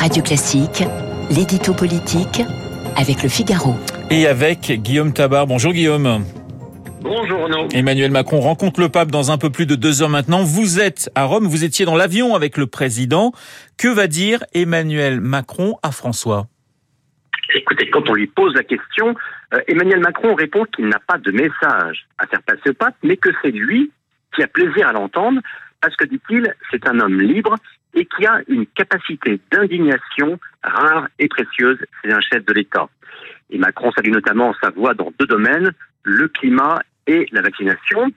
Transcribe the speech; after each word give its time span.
Radio 0.00 0.22
Classique, 0.22 0.82
l'édito 1.28 1.74
politique 1.74 2.40
avec 2.96 3.22
le 3.22 3.28
Figaro. 3.28 3.74
Et 4.10 4.26
avec 4.26 4.72
Guillaume 4.72 5.12
Tabar. 5.12 5.46
Bonjour 5.46 5.74
Guillaume. 5.74 6.24
Bonjour 7.02 7.42
Renaud. 7.42 7.68
Emmanuel 7.74 8.10
Macron 8.10 8.40
rencontre 8.40 8.80
le 8.80 8.88
pape 8.88 9.10
dans 9.10 9.30
un 9.30 9.36
peu 9.36 9.50
plus 9.50 9.66
de 9.66 9.74
deux 9.74 10.00
heures 10.00 10.08
maintenant. 10.08 10.42
Vous 10.42 10.80
êtes 10.80 11.10
à 11.14 11.24
Rome, 11.24 11.46
vous 11.46 11.64
étiez 11.64 11.84
dans 11.84 11.96
l'avion 11.96 12.34
avec 12.34 12.56
le 12.56 12.66
président. 12.66 13.32
Que 13.76 13.88
va 13.88 14.06
dire 14.06 14.42
Emmanuel 14.54 15.20
Macron 15.20 15.76
à 15.82 15.90
François? 15.90 16.46
Écoutez, 17.54 17.90
quand 17.90 18.08
on 18.08 18.14
lui 18.14 18.26
pose 18.26 18.54
la 18.54 18.64
question, 18.64 19.14
euh, 19.52 19.60
Emmanuel 19.68 20.00
Macron 20.00 20.34
répond 20.34 20.64
qu'il 20.64 20.88
n'a 20.88 21.00
pas 21.06 21.18
de 21.18 21.30
message 21.30 22.06
à 22.16 22.26
faire 22.26 22.40
passer 22.44 22.70
au 22.70 22.74
pape, 22.74 22.96
mais 23.02 23.18
que 23.18 23.28
c'est 23.42 23.50
lui 23.50 23.90
qui 24.34 24.42
a 24.42 24.46
plaisir 24.46 24.88
à 24.88 24.92
l'entendre, 24.92 25.42
parce 25.82 25.94
que, 25.96 26.06
dit-il, 26.06 26.54
c'est 26.70 26.88
un 26.88 27.00
homme 27.00 27.20
libre 27.20 27.56
qui 28.20 28.26
a 28.26 28.40
une 28.48 28.66
capacité 28.66 29.40
d'indignation 29.50 30.38
rare 30.62 31.08
et 31.18 31.28
précieuse. 31.28 31.78
C'est 32.02 32.12
un 32.12 32.20
chef 32.20 32.44
de 32.44 32.52
l'État. 32.52 32.88
Et 33.50 33.58
Macron 33.58 33.90
salue 33.92 34.12
notamment 34.12 34.54
sa 34.62 34.70
voix 34.70 34.94
dans 34.94 35.10
deux 35.18 35.26
domaines, 35.26 35.72
le 36.02 36.28
climat 36.28 36.80
et 37.06 37.26
la 37.32 37.40
vaccination. 37.40 38.10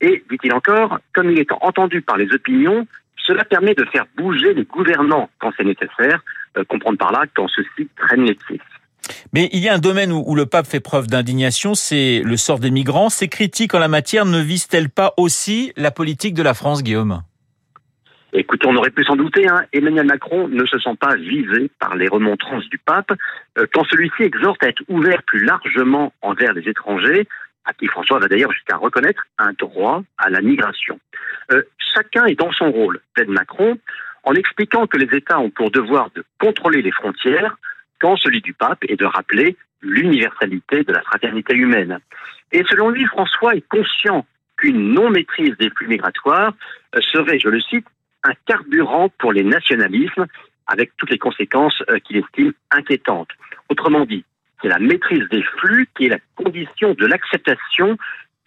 Et, 0.00 0.24
dit-il 0.30 0.52
encore, 0.54 0.98
comme 1.12 1.30
il 1.30 1.38
est 1.38 1.52
entendu 1.60 2.00
par 2.00 2.16
les 2.16 2.32
opinions, 2.32 2.86
cela 3.16 3.44
permet 3.44 3.74
de 3.74 3.84
faire 3.84 4.06
bouger 4.16 4.54
les 4.54 4.64
gouvernants 4.64 5.28
quand 5.38 5.52
c'est 5.56 5.64
nécessaire, 5.64 6.24
euh, 6.56 6.64
comprendre 6.64 6.96
par 6.96 7.12
là 7.12 7.24
quand 7.36 7.46
ceux-ci 7.48 7.88
traînent 7.96 8.24
les 8.24 8.34
pieds. 8.34 8.60
Mais 9.34 9.50
il 9.52 9.60
y 9.60 9.68
a 9.68 9.74
un 9.74 9.78
domaine 9.78 10.10
où, 10.10 10.24
où 10.26 10.34
le 10.34 10.46
pape 10.46 10.66
fait 10.66 10.80
preuve 10.80 11.06
d'indignation, 11.06 11.74
c'est 11.74 12.22
le 12.24 12.36
sort 12.38 12.60
des 12.60 12.70
migrants. 12.70 13.10
Ces 13.10 13.28
critiques 13.28 13.74
en 13.74 13.78
la 13.78 13.88
matière 13.88 14.24
ne 14.24 14.40
visent-elles 14.40 14.88
pas 14.88 15.12
aussi 15.18 15.72
la 15.76 15.90
politique 15.90 16.34
de 16.34 16.42
la 16.42 16.54
France, 16.54 16.82
Guillaume? 16.82 17.22
Écoutez, 18.32 18.68
on 18.68 18.76
aurait 18.76 18.90
pu 18.90 19.04
s'en 19.04 19.16
douter, 19.16 19.48
hein. 19.48 19.64
Emmanuel 19.72 20.06
Macron 20.06 20.46
ne 20.48 20.64
se 20.64 20.78
sent 20.78 20.96
pas 21.00 21.16
visé 21.16 21.70
par 21.80 21.96
les 21.96 22.06
remontrances 22.06 22.68
du 22.68 22.78
pape 22.78 23.12
euh, 23.58 23.66
quand 23.72 23.84
celui-ci 23.84 24.22
exhorte 24.22 24.62
à 24.62 24.68
être 24.68 24.82
ouvert 24.88 25.22
plus 25.24 25.44
largement 25.44 26.12
envers 26.22 26.52
les 26.52 26.68
étrangers, 26.68 27.26
à 27.64 27.72
qui 27.72 27.86
François 27.88 28.20
va 28.20 28.28
d'ailleurs 28.28 28.52
jusqu'à 28.52 28.76
reconnaître 28.76 29.24
un 29.38 29.52
droit 29.54 30.02
à 30.18 30.30
la 30.30 30.40
migration. 30.40 31.00
Euh, 31.52 31.62
chacun 31.94 32.26
est 32.26 32.38
dans 32.38 32.52
son 32.52 32.70
rôle, 32.70 33.00
plaide 33.14 33.28
Macron, 33.28 33.78
en 34.22 34.34
expliquant 34.34 34.86
que 34.86 34.98
les 34.98 35.16
États 35.16 35.40
ont 35.40 35.50
pour 35.50 35.70
devoir 35.70 36.10
de 36.14 36.24
contrôler 36.38 36.82
les 36.82 36.92
frontières, 36.92 37.56
quand 38.00 38.16
celui 38.16 38.40
du 38.40 38.54
pape 38.54 38.84
est 38.88 38.98
de 38.98 39.04
rappeler 39.04 39.56
l'universalité 39.82 40.84
de 40.84 40.92
la 40.92 41.02
fraternité 41.02 41.54
humaine. 41.54 41.98
Et 42.52 42.62
selon 42.68 42.90
lui, 42.90 43.04
François 43.06 43.54
est 43.54 43.66
conscient 43.68 44.26
qu'une 44.56 44.92
non-maîtrise 44.92 45.56
des 45.58 45.70
flux 45.70 45.88
migratoires 45.88 46.52
euh, 46.94 47.00
serait, 47.00 47.38
je 47.38 47.48
le 47.48 47.60
cite, 47.60 47.86
un 48.24 48.32
carburant 48.46 49.08
pour 49.18 49.32
les 49.32 49.44
nationalismes, 49.44 50.26
avec 50.66 50.92
toutes 50.96 51.10
les 51.10 51.18
conséquences 51.18 51.82
euh, 51.88 51.98
qu'il 51.98 52.16
estime 52.16 52.52
inquiétantes. 52.70 53.30
Autrement 53.68 54.04
dit, 54.04 54.24
c'est 54.62 54.68
la 54.68 54.78
maîtrise 54.78 55.26
des 55.30 55.42
flux 55.58 55.88
qui 55.96 56.06
est 56.06 56.10
la 56.10 56.18
condition 56.36 56.94
de 56.94 57.06
l'acceptation 57.06 57.96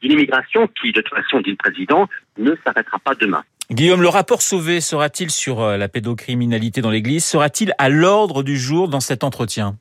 d'une 0.01 0.11
immigration 0.11 0.67
qui, 0.81 0.91
de 0.91 1.01
toute 1.01 1.13
façon, 1.13 1.41
dit 1.41 1.51
le 1.51 1.55
président, 1.55 2.07
ne 2.37 2.53
s'arrêtera 2.63 2.99
pas 2.99 3.15
demain. 3.15 3.43
Guillaume, 3.71 4.01
le 4.01 4.09
rapport 4.09 4.41
Sauvé 4.41 4.81
sera-t-il 4.81 5.31
sur 5.31 5.61
euh, 5.61 5.77
la 5.77 5.87
pédocriminalité 5.87 6.81
dans 6.81 6.91
l'Église? 6.91 7.23
Sera-t-il 7.25 7.73
à 7.77 7.89
l'ordre 7.89 8.43
du 8.43 8.57
jour 8.57 8.89
dans 8.89 8.99
cet 8.99 9.23
entretien? 9.23 9.77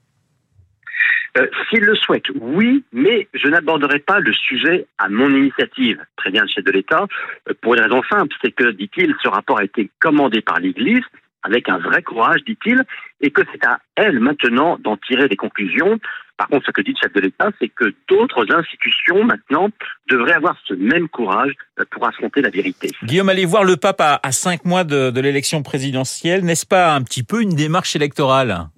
Euh, 1.39 1.47
S'il 1.69 1.81
le 1.81 1.95
souhaite, 1.95 2.27
oui, 2.41 2.85
mais 2.93 3.29
je 3.35 3.49
n'aborderai 3.49 4.01
pas 4.01 4.21
le 4.21 4.33
sujet 4.33 4.87
à 4.99 5.09
mon 5.09 5.31
initiative, 5.31 5.99
très 6.17 6.31
bien 6.31 6.43
le 6.43 6.49
chef 6.49 6.65
de 6.65 6.73
l'État, 6.73 7.07
euh, 7.49 7.55
pour 7.61 7.75
une 7.75 7.81
raison 7.81 8.03
simple, 8.11 8.35
c'est 8.43 8.53
que, 8.53 8.71
dit-il, 8.71 9.15
ce 9.23 9.29
rapport 9.29 9.59
a 9.59 9.65
été 9.65 9.91
commandé 10.01 10.41
par 10.41 10.61
l'Église, 10.61 11.05
avec 11.43 11.69
un 11.69 11.79
vrai 11.79 12.03
courage, 12.03 12.45
dit-il, 12.45 12.85
et 13.21 13.31
que 13.31 13.43
c'est 13.51 13.65
à 13.67 13.81
elle 13.97 14.21
maintenant 14.21 14.79
d'en 14.79 14.97
tirer 14.97 15.29
des 15.29 15.37
conclusions. 15.37 15.99
Par 16.37 16.49
contre, 16.49 16.67
ce 16.67 16.71
que 16.71 16.81
dit 16.81 16.93
le 16.93 16.97
chef 17.03 17.13
de 17.13 17.21
l'État, 17.21 17.51
c'est 17.61 17.69
que 17.69 17.93
d'autres 18.09 18.47
institutions 18.55 19.25
maintenant 19.25 19.71
devraient 20.09 20.35
avoir 20.35 20.57
ce 20.67 20.75
même 20.75 21.09
courage 21.09 21.53
euh, 21.81 21.85
pour 21.91 22.07
affronter 22.07 22.43
la 22.43 22.51
vérité. 22.51 22.91
Guillaume, 23.05 23.29
allez 23.29 23.45
voir 23.45 23.65
le 23.65 23.77
pape 23.77 24.01
à, 24.01 24.21
à 24.23 24.33
cinq 24.33 24.65
mois 24.65 24.85
de, 24.85 25.11
de 25.11 25.21
l'élection 25.21 25.63
présidentielle, 25.63 26.45
n'est-ce 26.45 26.67
pas 26.67 26.95
un 26.95 27.03
petit 27.03 27.23
peu 27.23 27.43
une 27.43 27.55
démarche 27.55 27.97
électorale? 27.97 28.69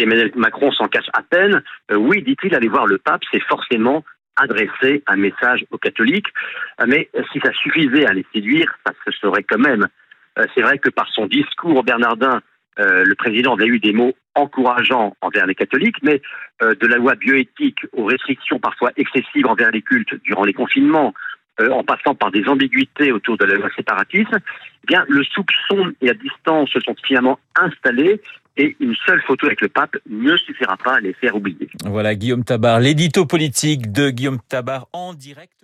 Emmanuel 0.00 0.32
Macron 0.34 0.72
s'en 0.72 0.88
cache 0.88 1.08
à 1.12 1.22
peine. 1.22 1.62
Euh, 1.90 1.96
oui, 1.96 2.22
dit-il, 2.22 2.54
aller 2.54 2.68
voir 2.68 2.86
le 2.86 2.98
pape, 2.98 3.22
c'est 3.30 3.42
forcément 3.42 4.04
adresser 4.36 5.02
un 5.06 5.16
message 5.16 5.64
aux 5.70 5.78
catholiques. 5.78 6.28
Euh, 6.80 6.86
mais 6.88 7.10
si 7.32 7.40
ça 7.40 7.52
suffisait 7.52 8.06
à 8.06 8.12
les 8.12 8.26
séduire, 8.34 8.72
ça 8.86 8.92
se 9.04 9.12
serait 9.18 9.42
quand 9.42 9.58
même. 9.58 9.88
Euh, 10.38 10.46
c'est 10.54 10.62
vrai 10.62 10.78
que 10.78 10.88
par 10.88 11.08
son 11.08 11.26
discours 11.26 11.82
Bernardin, 11.84 12.40
euh, 12.78 13.04
le 13.04 13.14
président 13.14 13.54
avait 13.54 13.66
eu 13.66 13.78
des 13.78 13.92
mots 13.92 14.14
encourageants 14.34 15.14
envers 15.20 15.46
les 15.46 15.54
catholiques, 15.54 16.02
mais 16.02 16.22
euh, 16.62 16.74
de 16.74 16.86
la 16.86 16.96
loi 16.96 17.14
bioéthique 17.14 17.80
aux 17.92 18.04
restrictions 18.04 18.58
parfois 18.58 18.92
excessives 18.96 19.46
envers 19.46 19.70
les 19.70 19.82
cultes 19.82 20.14
durant 20.24 20.44
les 20.44 20.54
confinements, 20.54 21.12
euh, 21.60 21.68
en 21.68 21.84
passant 21.84 22.14
par 22.14 22.30
des 22.30 22.48
ambiguïtés 22.48 23.12
autour 23.12 23.36
de 23.36 23.44
la 23.44 23.56
loi 23.56 23.68
séparatiste, 23.76 24.32
eh 24.34 24.86
bien 24.86 25.04
le 25.06 25.22
soupçon 25.22 25.92
et 26.00 26.06
la 26.06 26.14
distance 26.14 26.70
se 26.70 26.80
sont 26.80 26.94
finalement 27.04 27.38
installés 27.56 28.22
et 28.56 28.76
une 28.80 28.94
seule 29.06 29.22
photo 29.22 29.46
avec 29.46 29.60
le 29.60 29.68
pape 29.68 29.96
ne 30.08 30.36
suffira 30.36 30.76
pas 30.76 30.96
à 30.96 31.00
les 31.00 31.12
faire 31.14 31.34
oublier. 31.36 31.68
Voilà 31.84 32.14
Guillaume 32.14 32.44
Tabar, 32.44 32.80
l'édito 32.80 33.26
politique 33.26 33.92
de 33.92 34.10
Guillaume 34.10 34.40
Tabar 34.48 34.88
en 34.92 35.14
direct. 35.14 35.61